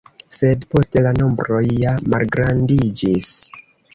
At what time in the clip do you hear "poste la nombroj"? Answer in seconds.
0.73-1.59